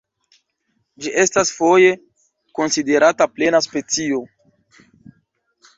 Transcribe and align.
Ĝi 1.05 1.11
estas 1.23 1.51
foje 1.57 1.91
konsiderata 2.61 3.29
plena 3.37 3.65
specio. 3.69 4.25